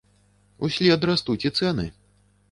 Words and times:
Услед 0.67 1.05
растуць 1.09 1.43
і 1.49 1.51
цэны. 1.59 1.85